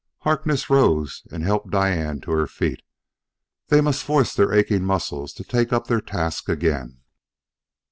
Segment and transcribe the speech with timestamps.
[0.21, 2.81] Harkness rose and helped Diane to her feet:
[3.67, 7.01] they must force their aching muscles to take up their task again.